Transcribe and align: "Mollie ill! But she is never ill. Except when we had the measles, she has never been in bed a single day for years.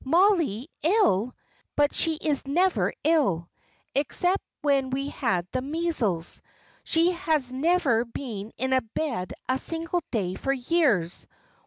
"Mollie 0.03 0.67
ill! 0.81 1.35
But 1.75 1.93
she 1.93 2.15
is 2.15 2.47
never 2.47 2.91
ill. 3.03 3.51
Except 3.93 4.41
when 4.63 4.89
we 4.89 5.09
had 5.09 5.47
the 5.51 5.61
measles, 5.61 6.41
she 6.83 7.11
has 7.11 7.53
never 7.53 8.03
been 8.03 8.51
in 8.57 8.71
bed 8.95 9.31
a 9.47 9.59
single 9.59 10.01
day 10.09 10.33
for 10.33 10.53
years. 10.53 11.27